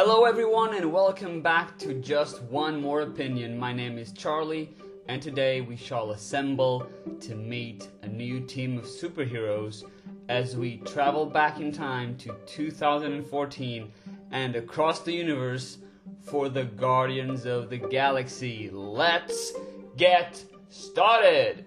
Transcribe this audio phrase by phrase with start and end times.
[0.00, 3.58] Hello, everyone, and welcome back to Just One More Opinion.
[3.58, 4.70] My name is Charlie,
[5.08, 6.88] and today we shall assemble
[7.18, 9.82] to meet a new team of superheroes
[10.28, 13.92] as we travel back in time to 2014
[14.30, 15.78] and across the universe
[16.20, 18.70] for the Guardians of the Galaxy.
[18.72, 19.52] Let's
[19.96, 21.64] get started!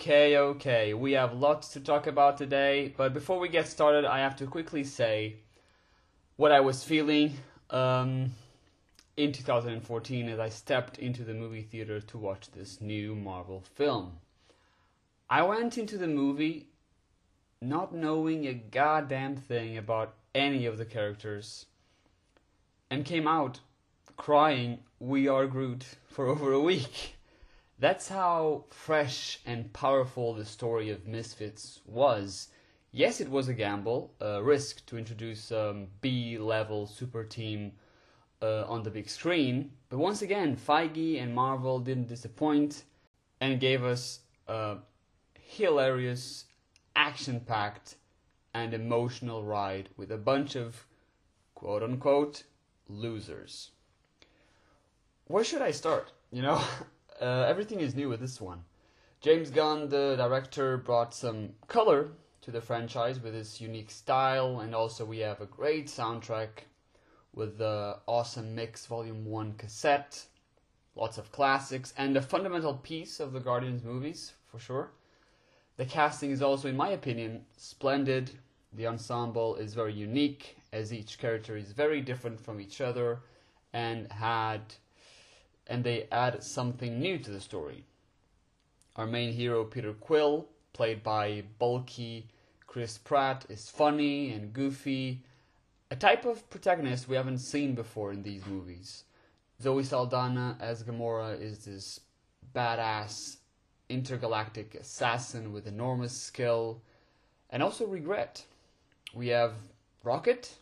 [0.00, 4.20] Okay, okay, we have lots to talk about today, but before we get started, I
[4.20, 5.34] have to quickly say
[6.36, 7.34] what I was feeling
[7.68, 8.30] um,
[9.18, 14.12] in 2014 as I stepped into the movie theater to watch this new Marvel film.
[15.28, 16.68] I went into the movie
[17.60, 21.66] not knowing a goddamn thing about any of the characters
[22.88, 23.60] and came out
[24.16, 27.16] crying, We are Groot, for over a week.
[27.80, 32.48] That's how fresh and powerful the story of Misfits was.
[32.92, 37.72] Yes, it was a gamble, a risk to introduce a um, B level super team
[38.42, 42.84] uh, on the big screen, but once again, Feige and Marvel didn't disappoint
[43.40, 44.76] and gave us a
[45.40, 46.44] hilarious,
[46.94, 47.94] action packed,
[48.52, 50.84] and emotional ride with a bunch of
[51.54, 52.42] quote unquote
[52.90, 53.70] losers.
[55.28, 56.12] Where should I start?
[56.30, 56.62] You know?
[57.20, 58.64] uh, everything is new with this one.
[59.20, 62.08] James Gunn, the director, brought some color
[62.42, 66.64] to the franchise with his unique style, and also we have a great soundtrack
[67.34, 70.24] with the awesome Mix Volume 1 cassette,
[70.96, 74.90] lots of classics, and a fundamental piece of the Guardians movies, for sure.
[75.76, 78.30] The casting is also, in my opinion, splendid.
[78.72, 83.20] The ensemble is very unique, as each character is very different from each other
[83.72, 84.60] and had
[85.70, 87.84] and they add something new to the story.
[88.96, 92.26] Our main hero, Peter Quill, played by bulky
[92.66, 95.22] Chris Pratt, is funny and goofy,
[95.90, 99.04] a type of protagonist we haven't seen before in these movies.
[99.62, 102.00] Zoe Saldana as Gamora is this
[102.54, 103.36] badass
[103.88, 106.82] intergalactic assassin with enormous skill
[107.50, 108.44] and also regret.
[109.14, 109.52] We have
[110.02, 110.54] Rocket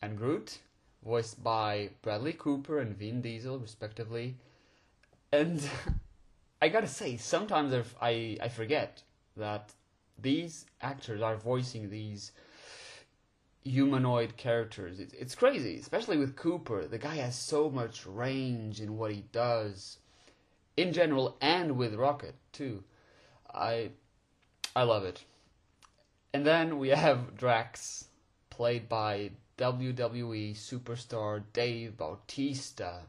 [0.00, 0.58] and Groot,
[1.04, 4.36] voiced by Bradley Cooper and Vin Diesel, respectively.
[5.32, 5.62] And
[6.62, 9.02] I gotta say, sometimes I I forget
[9.36, 9.72] that
[10.18, 12.32] these actors are voicing these
[13.64, 15.00] humanoid characters.
[15.00, 16.86] It's it's crazy, especially with Cooper.
[16.86, 19.98] The guy has so much range in what he does,
[20.76, 22.84] in general, and with Rocket too.
[23.52, 23.90] I
[24.74, 25.24] I love it.
[26.32, 28.06] And then we have Drax,
[28.50, 29.30] played by
[29.62, 33.02] WWE superstar Dave Bautista.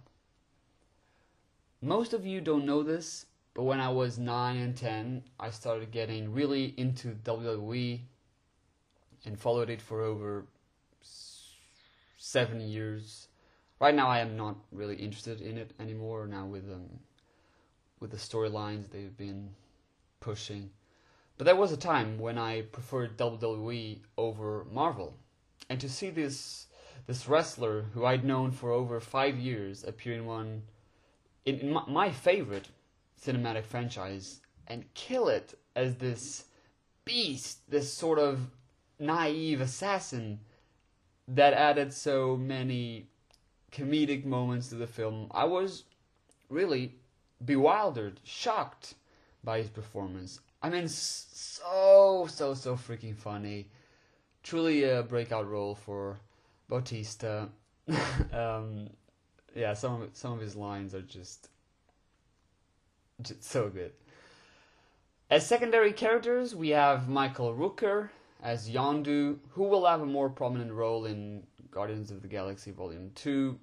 [1.81, 3.25] Most of you don't know this,
[3.55, 8.01] but when I was 9 and 10, I started getting really into WWE
[9.25, 10.45] and followed it for over
[12.17, 13.29] seven years.
[13.79, 16.27] Right now, I am not really interested in it anymore.
[16.27, 16.99] Now with um,
[17.99, 19.49] with the storylines they've been
[20.19, 20.69] pushing,
[21.39, 25.17] but there was a time when I preferred WWE over Marvel
[25.69, 26.67] and to see this
[27.05, 30.63] this wrestler who I'd known for over five years appear in one
[31.45, 32.69] in, in my, my favorite
[33.21, 36.45] cinematic franchise and kill it as this
[37.05, 38.49] beast, this sort of
[38.99, 40.39] naive assassin
[41.27, 43.07] that added so many
[43.71, 45.27] comedic moments to the film.
[45.31, 45.83] I was
[46.49, 46.95] really
[47.43, 48.95] bewildered, shocked
[49.43, 50.39] by his performance.
[50.61, 53.67] I mean, so, so, so freaking funny
[54.43, 56.19] truly a breakout role for
[56.69, 57.49] Bautista.
[58.33, 58.89] um,
[59.55, 61.49] yeah, some of some of his lines are just
[63.21, 63.91] just so good.
[65.29, 68.09] As secondary characters, we have Michael Rooker
[68.41, 73.11] as Yondu, who will have a more prominent role in Guardians of the Galaxy Volume
[73.15, 73.57] 2.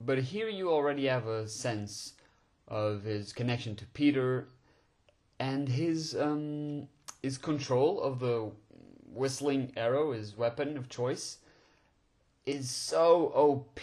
[0.00, 2.14] But here you already have a sense
[2.66, 4.48] of his connection to Peter
[5.38, 6.88] and his um,
[7.22, 8.50] his control of the
[9.14, 11.38] whistling arrow, his weapon of choice,
[12.46, 13.80] is so OP.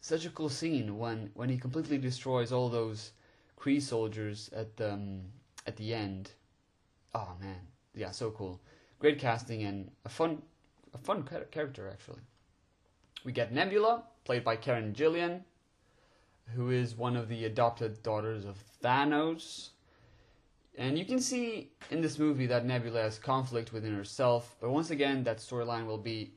[0.00, 3.12] Such a cool scene when, when he completely destroys all those
[3.58, 5.20] Kree soldiers at the, um,
[5.66, 6.32] at the end.
[7.14, 7.60] Oh man,
[7.94, 8.60] yeah, so cool.
[8.98, 10.42] Great casting and a fun
[10.94, 12.20] a fun character actually.
[13.24, 15.42] We get Nebula, played by Karen Gillan,
[16.54, 19.70] who is one of the adopted daughters of Thanos.
[20.80, 24.90] And you can see in this movie that Nebula has conflict within herself, but once
[24.90, 26.32] again, that storyline will be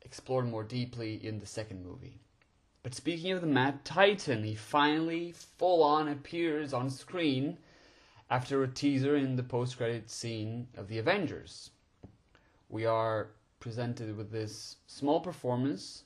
[0.00, 2.22] explored more deeply in the second movie.
[2.82, 7.58] But speaking of the Mad Titan, he finally full on appears on screen
[8.30, 11.68] after a teaser in the post credit scene of The Avengers.
[12.70, 13.28] we are
[13.58, 16.04] presented with this small performance,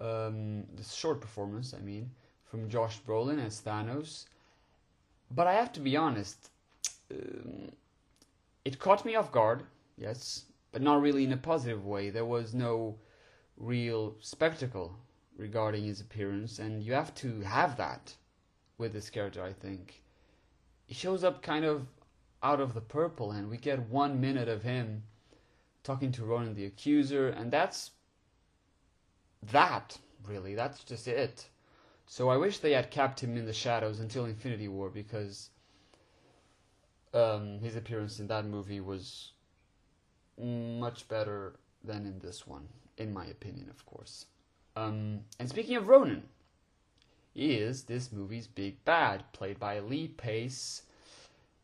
[0.00, 2.12] um, this short performance, I mean,
[2.44, 4.26] from Josh Brolin as Thanos.
[5.32, 6.50] But I have to be honest,
[7.10, 7.72] um,
[8.64, 9.64] it caught me off guard,
[9.96, 12.10] yes, but not really in a positive way.
[12.10, 12.96] There was no
[13.56, 14.96] real spectacle
[15.36, 18.14] regarding his appearance, and you have to have that
[18.78, 20.02] with this character, I think.
[20.86, 21.86] He shows up kind of
[22.42, 25.02] out of the purple, and we get one minute of him
[25.82, 27.92] talking to Ronan the Accuser, and that's
[29.50, 30.54] that, really.
[30.54, 31.48] That's just it.
[32.06, 35.50] So I wish they had kept him in the shadows until Infinity War because
[37.12, 39.32] um, his appearance in that movie was
[40.38, 41.54] much better
[41.84, 44.26] than in this one, in my opinion, of course.
[44.76, 46.22] Um, and speaking of Ronan,
[47.34, 50.82] he is this movie's big bad, played by Lee Pace.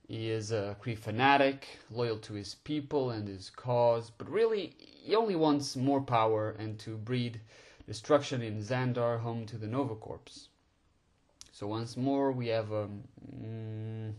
[0.08, 5.16] He is a Kree fanatic, loyal to his people and his cause, but really he
[5.16, 7.40] only wants more power and to breed
[7.86, 10.48] destruction in Xandar, home to the Nova Corps.
[11.52, 12.88] So once more we have a
[13.42, 14.12] mm,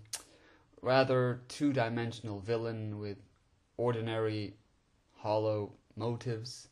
[0.81, 3.17] rather two-dimensional villain with
[3.77, 4.55] ordinary,
[5.15, 6.69] hollow motives,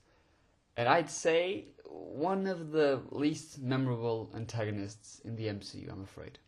[0.78, 6.40] and I'd say one of the least memorable antagonists in the MCU, I'm afraid.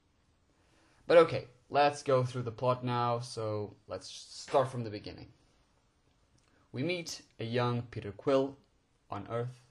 [1.07, 5.27] But okay, let's go through the plot now, so let's start from the beginning.
[6.73, 8.57] We meet a young Peter Quill
[9.09, 9.61] on Earth,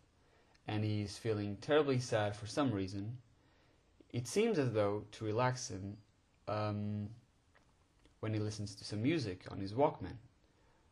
[0.67, 3.19] and he's feeling terribly sad for some reason.
[4.12, 5.99] It seems as though to relax him
[6.49, 7.09] um,
[8.21, 10.19] when he listens to some music on his Walkman.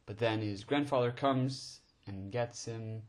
[0.06, 3.03] But then his grandfather comes and gets him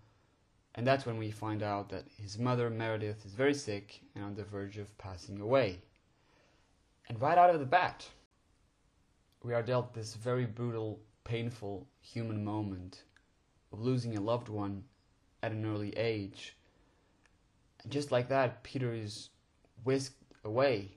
[0.75, 4.35] and that's when we find out that his mother, Meredith, is very sick and on
[4.35, 5.79] the verge of passing away.
[7.07, 8.05] And right out of the bat,
[9.41, 13.03] we are dealt this very brutal, painful human moment
[13.71, 14.83] of losing a loved one
[15.41, 16.57] at an early age.
[17.81, 19.29] And just like that, Peter is
[19.85, 20.91] whisked away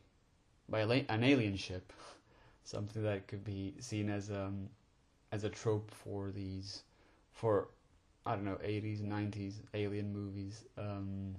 [0.69, 1.93] by an alien ship,
[2.69, 4.69] something that could be seen as um,
[5.33, 6.83] as a trope for these
[7.33, 7.69] for
[8.27, 10.67] I don't know, 80s, 90s alien movies.
[10.77, 11.35] Um,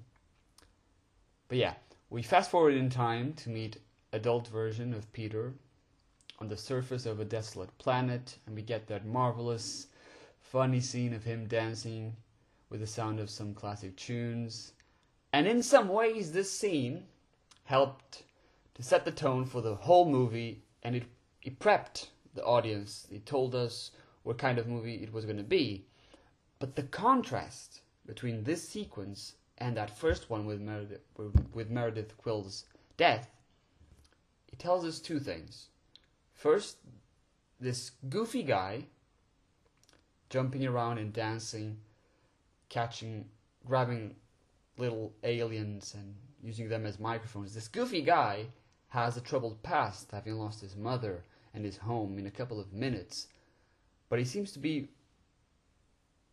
[1.48, 1.74] but yeah,
[2.10, 3.78] we fast forward in time to meet
[4.12, 5.54] adult version of Peter
[6.40, 9.86] on the surface of a desolate planet, and we get that marvelous,
[10.42, 12.16] funny scene of him dancing
[12.72, 14.72] with the sound of some classic tunes.
[15.32, 17.04] And in some ways, this scene
[17.66, 18.24] helped
[18.74, 21.04] to set the tone for the whole movie, and it,
[21.44, 23.08] it prepped the audience.
[23.10, 23.92] He told us
[24.24, 25.86] what kind of movie it was going to be.
[26.60, 31.02] But the contrast between this sequence and that first one with Meredith,
[31.54, 32.66] with Meredith Quill's
[32.98, 33.30] death,
[34.52, 35.68] it tells us two things.
[36.34, 36.78] First,
[37.60, 38.86] this goofy guy
[40.30, 41.78] jumping around and dancing,
[42.70, 43.26] catching,
[43.66, 44.16] grabbing
[44.78, 47.54] little aliens and using them as microphones.
[47.54, 48.48] This goofy guy
[48.90, 51.24] has a troubled past, having lost his mother
[51.54, 53.28] and his home in a couple of minutes.
[54.10, 54.90] But he seems to be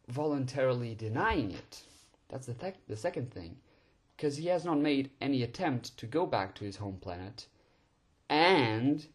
[0.09, 1.83] voluntarily denying it.
[2.29, 3.57] That's the, th- the second thing.
[4.17, 7.47] Because he has not made any attempt to go back to his home planet,
[8.31, 9.07] and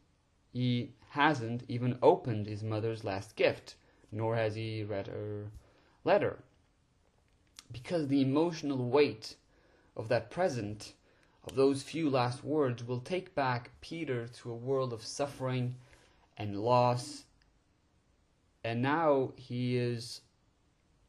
[0.53, 3.75] he hasn't even opened his mother's last gift,
[4.11, 5.51] nor has he read her
[6.03, 6.39] letter.
[7.71, 9.35] Because the emotional weight
[9.95, 10.93] of that present,
[11.47, 15.75] of those few last words, will take back Peter to a world of suffering
[16.37, 17.25] and loss.
[18.63, 20.21] And now he is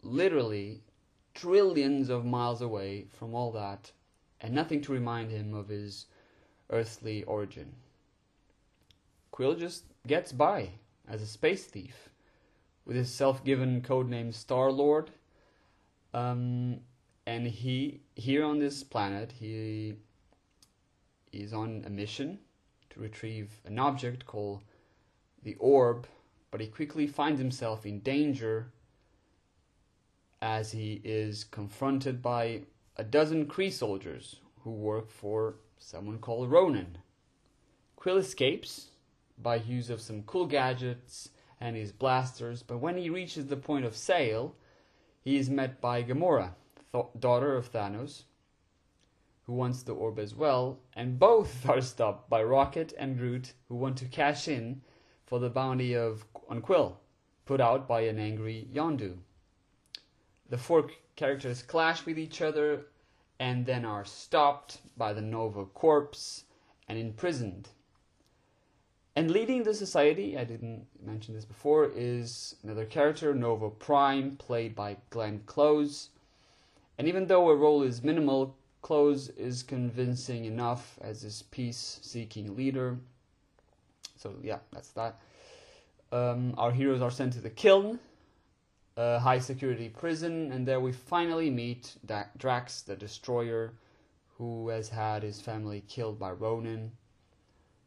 [0.02, 0.82] literally
[1.34, 3.92] trillions of miles away from all that,
[4.40, 6.06] and nothing to remind him of his
[6.70, 7.74] earthly origin.
[9.30, 10.70] Quill just gets by
[11.08, 12.10] as a space thief
[12.84, 15.10] with his self-given codename Star-Lord.
[16.12, 16.80] Um,
[17.26, 19.94] and he here on this planet he
[21.32, 22.38] is on a mission
[22.90, 24.62] to retrieve an object called
[25.42, 26.06] the orb,
[26.50, 28.72] but he quickly finds himself in danger
[30.40, 32.62] as he is confronted by
[32.96, 36.98] a dozen Kree soldiers who work for someone called Ronan.
[37.96, 38.88] Quill escapes
[39.38, 41.30] by use of some cool gadgets
[41.60, 44.54] and his blasters, but when he reaches the point of sale,
[45.20, 46.54] he is met by Gamora,
[46.92, 48.24] th- daughter of Thanos,
[49.44, 53.76] who wants the orb as well, and both are stopped by Rocket and Groot, who
[53.76, 54.82] want to cash in
[55.32, 57.00] for the bounty of on Quill,
[57.46, 59.16] put out by an angry Yondu
[60.50, 62.88] the four characters clash with each other
[63.40, 66.44] and then are stopped by the Nova Corps
[66.86, 67.70] and imprisoned.
[69.16, 74.74] And leading the society, I didn't mention this before, is another character, Nova Prime, played
[74.74, 76.10] by Glenn Close.
[76.98, 82.54] And even though her role is minimal, Close is convincing enough as this peace seeking
[82.54, 82.98] leader.
[84.22, 85.20] So, yeah, that's that.
[86.12, 87.98] Um, our heroes are sent to the Kiln,
[88.96, 93.72] a high security prison, and there we finally meet da- Drax the Destroyer,
[94.38, 96.92] who has had his family killed by Ronan.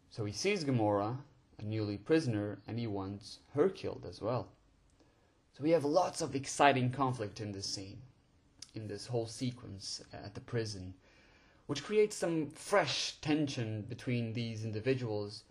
[0.09, 1.17] So he sees Gamora,
[1.57, 4.49] a newly prisoner, and he wants her killed as well.
[5.53, 8.01] So we have lots of exciting conflict in this scene,
[8.73, 10.95] in this whole sequence at the prison,
[11.67, 15.43] which creates some fresh tension between these individuals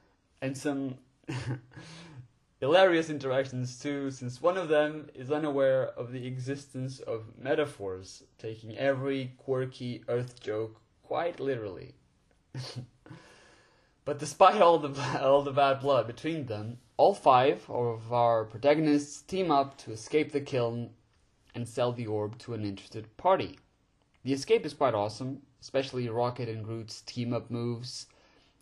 [0.44, 0.96] and some
[2.60, 8.76] hilarious interactions too, since one of them is unaware of the existence of metaphors, taking
[8.76, 11.94] every quirky Earth joke quite literally.
[14.04, 19.22] but despite all the all the bad blood between them, all five of our protagonists
[19.22, 20.90] team up to escape the kiln
[21.54, 23.58] and sell the orb to an interested party.
[24.24, 28.08] The escape is quite awesome, especially Rocket and Groot's team up moves.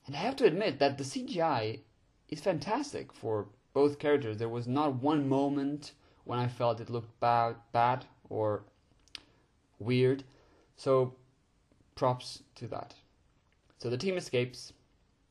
[0.07, 1.81] And I have to admit that the CGI
[2.29, 4.39] is fantastic for both characters.
[4.39, 5.93] There was not one moment
[6.25, 8.65] when I felt it looked bad, bad or
[9.79, 10.25] weird.
[10.77, 11.15] So
[11.95, 12.95] props to that.
[13.79, 14.73] So the team escapes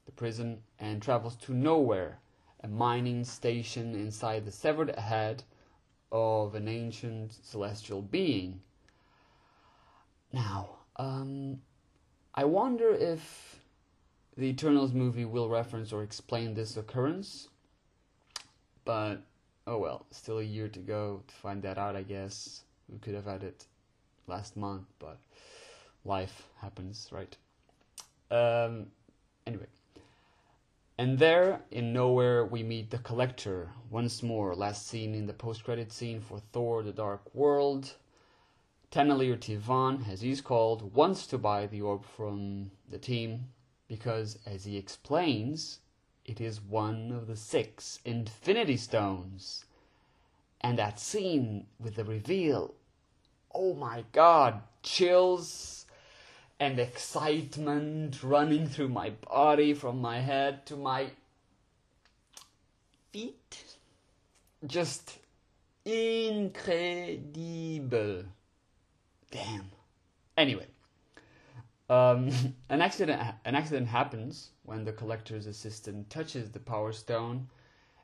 [0.06, 2.16] the prison and travels to Knowhere,
[2.62, 5.44] a mining station inside the severed head
[6.12, 8.62] of an ancient celestial being.
[10.34, 11.62] Now, um,
[12.36, 13.61] I wonder if
[14.42, 17.50] the Eternals movie will reference or explain this occurrence.
[18.86, 19.22] But
[19.68, 22.64] oh well, still a year to go to find that out, I guess.
[22.90, 23.66] We could have had it
[24.26, 25.20] last month, but
[26.06, 27.38] life happens, right?
[28.32, 28.88] Um,
[29.46, 29.68] anyway.
[30.98, 35.64] And there, in Knowhere, we meet the Collector once more, last seen in the post
[35.64, 37.94] credit scene for Thor The Dark World.
[38.92, 43.46] Taneleer Tivan, as he's called, wants to buy the orb from the team
[43.92, 45.80] because, as he explains,
[46.24, 49.66] it is one of the six Infinity Stones.
[50.62, 52.74] And that scene with the reveal,
[53.54, 55.86] oh my god, chills
[56.58, 61.08] and excitement running through my body from my head to my
[63.12, 63.76] feet.
[64.66, 65.18] Just
[65.84, 66.64] incredible.
[69.32, 69.70] Damn.
[70.38, 70.68] Anyway,
[71.92, 72.32] um,
[72.70, 77.50] an accident an accident happens when the collector's assistant touches the power stone,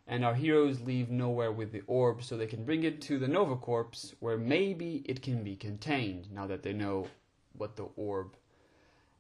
[0.06, 3.28] and our heroes leave Knowhere with the orb so they can bring it to the
[3.30, 7.08] Nova Corps where maybe it can be contained now that they know
[7.54, 8.36] what the orb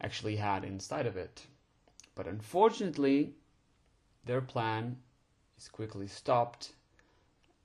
[0.01, 1.47] actually had inside of it.
[2.13, 3.35] But unfortunately,
[4.25, 4.97] their plan
[5.57, 6.73] is quickly stopped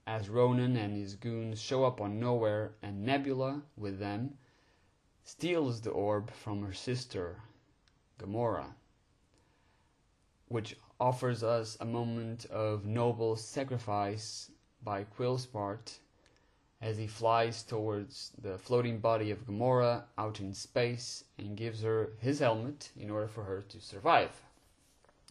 [0.06, 4.34] as Ronan and his goons show up on Knowhere and Nebula with them
[5.24, 7.36] steals the orb from her sister,
[8.18, 8.74] Gamora,
[10.48, 14.50] which offers us a moment of noble sacrifice
[14.82, 15.98] by Quill's part
[16.80, 22.10] as he flies towards the floating body of Gamora out in space and gives her
[22.18, 24.42] his helmet in order for her to survive.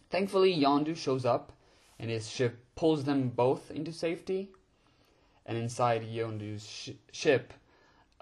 [0.08, 1.52] Thankfully, Yondu shows up
[1.98, 4.50] and his ship pulls them both into safety.
[5.46, 7.52] And inside Yondu's sh- ship,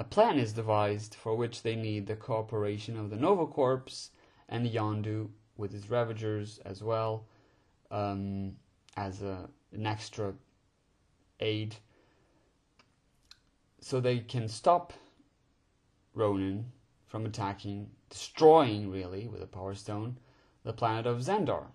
[0.00, 4.08] a plan is devised for which they need the cooperation of the Nova Corps
[4.48, 5.28] and Yondu
[5.58, 7.26] with his Ravagers as well
[7.90, 8.56] um,
[8.96, 10.32] as a, an extra
[11.38, 11.76] aid
[13.82, 14.94] so they can stop
[16.14, 16.72] Ronan
[17.06, 20.16] from attacking, destroying really with a power stone
[20.64, 21.66] the planet of Xandar.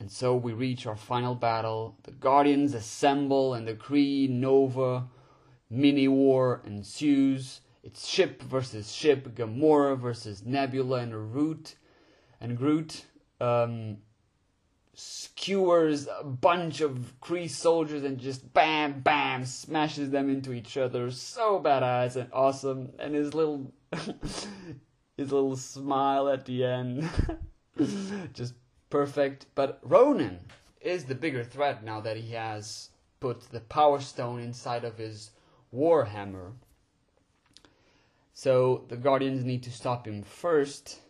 [0.00, 1.96] And so we reach our final battle.
[2.02, 5.04] The Guardians assemble and the Kree Nova
[5.72, 7.62] mini war ensues.
[7.82, 11.74] It's ship versus ship, Gamora versus Nebula and Root
[12.40, 13.06] and Groot.
[13.40, 13.96] Um,
[14.94, 21.10] skewers a bunch of Kree soldiers and just bam, bam, smashes them into each other.
[21.10, 22.92] So badass and awesome.
[22.98, 23.72] And his little,
[25.16, 27.08] his little smile at the end,
[28.34, 28.54] just
[28.90, 29.46] perfect.
[29.54, 30.38] But Ronan
[30.80, 35.30] is the bigger threat now that he has put the Power Stone inside of his
[35.74, 36.52] Warhammer.
[38.34, 41.00] So the Guardians need to stop him first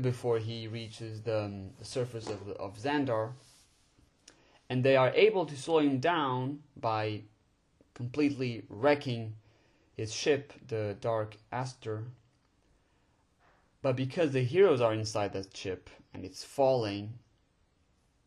[0.00, 3.32] before he reaches the, um, the surface of, of Xandar.
[4.68, 7.22] And they are able to slow him down by
[7.94, 9.34] completely wrecking
[9.96, 12.04] his ship, the Dark Aster.
[13.82, 17.12] But because the heroes are inside that ship and it's falling,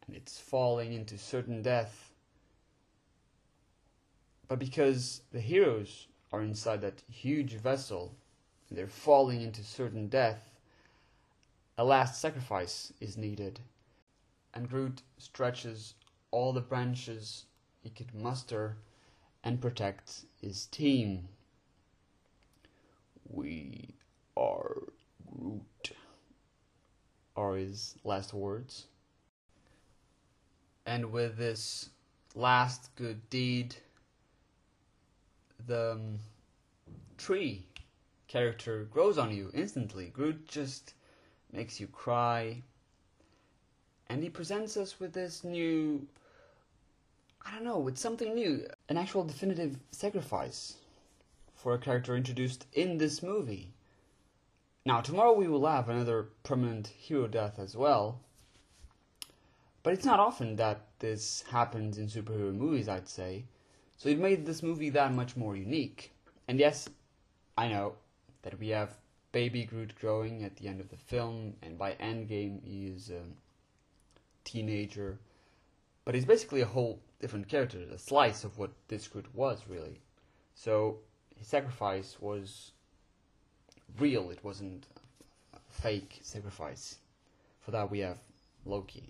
[0.08, 2.13] and it's falling into certain death.
[4.48, 8.16] But because the heroes are inside that huge vessel
[8.70, 10.50] and they're falling into certain death,
[11.78, 13.60] a last sacrifice is needed.
[14.54, 15.96] And Groot stretches
[16.32, 17.46] all the branches
[17.82, 18.78] he could muster
[19.44, 21.28] and protect his team.
[23.30, 23.96] We
[24.38, 24.84] are
[25.32, 25.92] Groot,
[27.36, 28.86] are his last words.
[30.86, 31.90] And with this
[32.36, 33.76] last good deed,
[35.68, 36.20] the um,
[37.18, 37.66] tree
[38.28, 40.08] character grows on you instantly.
[40.08, 40.94] Groot just
[41.52, 42.62] makes you cry.
[44.10, 46.08] And he presents us with this new.
[47.46, 48.66] I don't know, with something new.
[48.90, 50.76] An actual definitive sacrifice
[51.56, 53.74] for a character introduced in this movie.
[54.86, 58.20] Now, tomorrow we will have another permanent hero death as well.
[59.82, 63.46] But it's not often that this happens in superhero movies, I'd say.
[63.98, 66.12] So it made this movie that much more unique.
[66.48, 66.90] And yes,
[67.58, 67.94] I know
[68.42, 68.98] that we have
[69.32, 73.22] baby Groot growing at the end of the film, and by Endgame he is a
[74.44, 75.18] teenager.
[76.06, 80.00] But he's basically a whole different character, a slice of what this Groot was, really.
[80.56, 80.98] So
[81.38, 82.72] his sacrifice was
[84.00, 84.86] real, it wasn't
[85.54, 86.98] a fake sacrifice.
[87.62, 88.18] For that we have
[88.66, 89.10] Loki.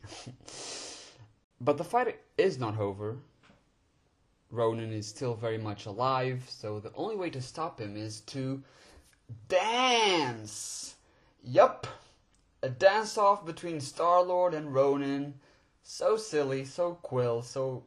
[1.62, 3.18] but the fight is not over.
[4.54, 8.62] Ronan is still very much alive, so the only way to stop him is to
[9.48, 10.96] dance.
[11.44, 11.88] Yup,
[12.62, 15.34] a dance off between Star Lord and Ronan.
[15.82, 17.84] So silly, so Quill, so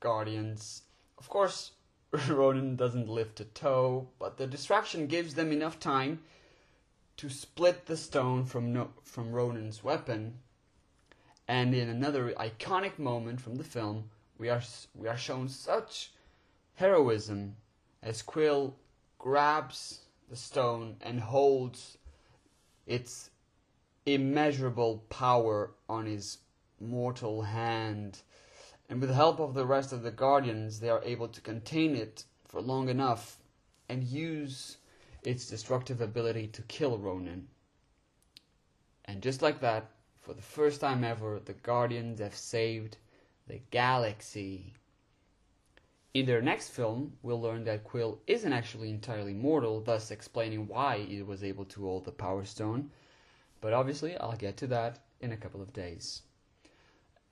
[0.00, 0.82] Guardians.
[1.18, 1.70] Of course,
[2.28, 6.18] Ronan doesn't lift a toe, but the distraction gives them enough time
[7.18, 10.38] to split the stone from no, from Ronan's weapon.
[11.46, 14.62] And in another iconic moment from the film, we are
[14.94, 16.12] we are shown such
[16.74, 17.56] heroism
[18.02, 18.76] as Quill
[19.18, 21.98] grabs the stone and holds
[22.86, 23.30] its
[24.06, 26.38] immeasurable power on his
[26.80, 28.20] mortal hand.
[28.88, 31.94] And with the help of the rest of the Guardians, they are able to contain
[31.94, 33.38] it for long enough
[33.88, 34.78] and use
[35.24, 37.48] its destructive ability to kill Ronan.
[39.04, 42.96] And just like that, for the first time ever, the Guardians have saved
[43.48, 44.74] the galaxy.
[46.14, 51.00] In their next film, we'll learn that Quill isn't actually entirely mortal, thus explaining why
[51.00, 52.90] he was able to hold the Power Stone.
[53.60, 56.22] But obviously, I'll get to that in a couple of days.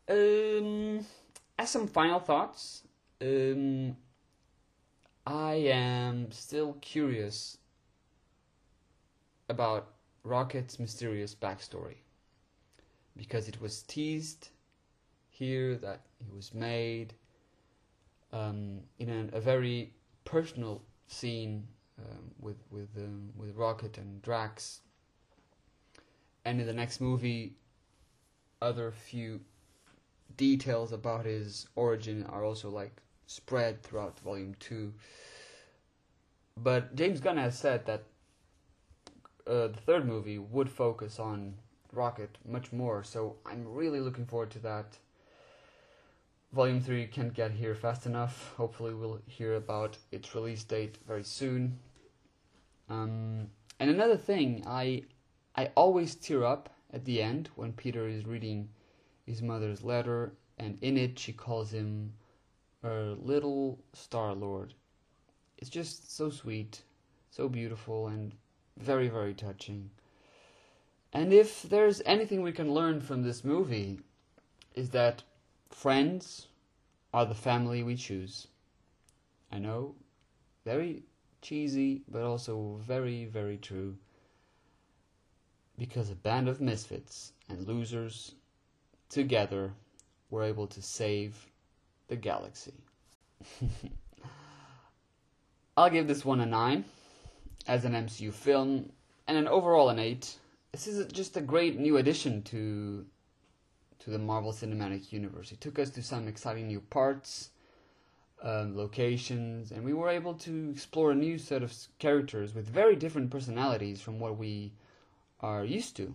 [0.08, 1.04] Um,
[1.58, 2.82] as some final thoughts,
[3.20, 3.96] um,
[5.26, 7.58] I am still curious
[9.48, 11.96] about Rocket's mysterious backstory
[13.16, 14.50] because it was teased
[15.38, 17.14] here that he was made
[18.32, 19.92] um, in a, a, very
[20.24, 21.66] personal scene
[21.98, 24.80] um, with with um, with Rocket and Drax,
[26.44, 27.54] and in the next movie,
[28.62, 29.40] other few
[30.36, 32.96] details about his origin are also like
[33.26, 34.92] spread throughout Volume Two.
[36.56, 38.04] But James Gunn has said that
[39.46, 41.54] uh, the third movie would focus on
[41.92, 44.98] Rocket much more, so I'm really looking forward to that.
[46.56, 48.54] Volume 3 can't get here fast enough.
[48.56, 51.78] Hopefully, we'll hear about its release date very soon.
[52.88, 55.02] Um, and another thing, I
[55.54, 58.70] I always tear up at the end when Peter is reading
[59.26, 62.14] his mother's letter, and in it she calls him
[62.82, 64.72] her little Star Lord.
[65.58, 66.80] It's just so sweet,
[67.30, 68.32] so beautiful, and
[68.78, 69.90] very, very touching.
[71.12, 74.00] And if there's anything we can learn from this movie,
[74.74, 75.22] is that
[75.70, 76.48] friends
[77.12, 78.48] are the family we choose.
[79.50, 79.94] I know,
[80.64, 81.02] very
[81.42, 83.96] cheesy, but also very, very true.
[85.78, 88.34] Because a band of misfits and losers
[89.08, 89.72] together
[90.30, 91.46] were able to save
[92.08, 92.74] the galaxy.
[95.76, 96.84] I'll give this one a 9
[97.68, 98.90] as an MCU film,
[99.26, 100.36] and an overall an 8.
[100.72, 103.04] This is just a great new addition to
[104.06, 105.50] to the Marvel Cinematic Universe.
[105.50, 107.50] It took us to some exciting new parts,
[108.40, 112.94] um, locations, and we were able to explore a new set of characters with very
[112.94, 114.70] different personalities from what we
[115.40, 116.14] are used to.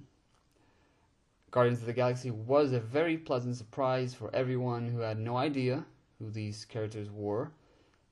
[1.51, 5.83] Guardians of the Galaxy was a very pleasant surprise for everyone who had no idea
[6.17, 7.51] who these characters were.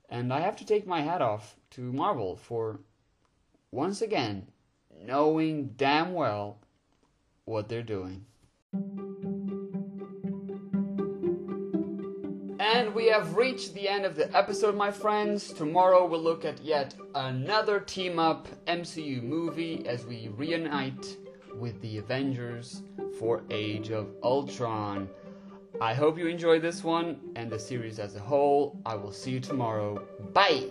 [0.09, 2.81] And I have to take my hat off to Marvel for
[3.71, 4.47] once again,
[5.05, 6.57] knowing damn well
[7.45, 8.25] what they're doing.
[12.99, 15.53] We have reached the end of the episode, my friends.
[15.53, 21.15] Tomorrow we'll look at yet another team up MCU movie as we reunite
[21.55, 22.83] with the Avengers
[23.17, 25.07] for Age of Ultron.
[25.79, 28.77] I hope you enjoyed this one and the series as a whole.
[28.85, 30.05] I will see you tomorrow.
[30.33, 30.65] Bye!